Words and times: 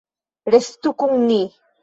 Restu 0.53 0.95
kun 0.99 1.15
ni. 1.27 1.39